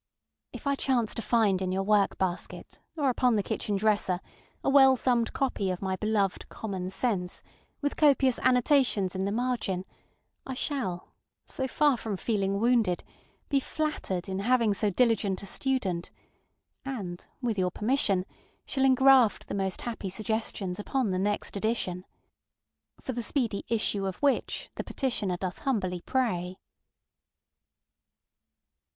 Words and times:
If 0.51 0.65
I 0.65 0.73
chance 0.73 1.13
to 1.13 1.21
find 1.21 1.61
in 1.61 1.71
your 1.71 1.83
work 1.83 2.17
basket, 2.17 2.79
or 2.97 3.09
upon 3.11 3.35
the 3.35 3.43
kitchen 3.43 3.75
dresser, 3.75 4.19
a 4.63 4.69
well 4.71 4.95
thumbed 4.95 5.31
copy 5.31 5.69
of 5.69 5.79
my 5.79 5.95
beloved 5.95 6.47
ŌĆ£Common 6.49 6.91
Sense, 6.91 7.41
ŌĆØ 7.41 7.43
with 7.83 7.97
copious 7.97 8.39
annotations 8.39 9.13
in 9.13 9.25
the 9.25 9.31
margin, 9.31 9.85
I 10.43 10.55
shall, 10.55 11.13
so 11.45 11.67
far 11.67 11.97
from 11.97 12.17
feeling 12.17 12.59
wounded, 12.59 13.03
be 13.47 13.59
flattered 13.59 14.27
in 14.27 14.39
having 14.39 14.73
so 14.73 14.89
diligent 14.89 15.43
a 15.43 15.45
student, 15.45 16.09
and, 16.83 17.23
with 17.39 17.59
your 17.59 17.69
permission, 17.69 18.25
shall 18.65 18.85
engraft 18.85 19.49
the 19.49 19.53
most 19.53 19.81
happy 19.81 20.09
suggestions 20.09 20.79
upon 20.79 21.11
the 21.11 21.19
next 21.19 21.55
edition. 21.55 22.05
For 22.99 23.11
the 23.13 23.21
speedy 23.21 23.65
issue 23.67 24.07
of 24.07 24.15
which, 24.15 24.71
the 24.73 24.83
petitioner 24.83 25.37
doth 25.37 25.59
humbly 25.59 26.01
pray. 26.03 26.57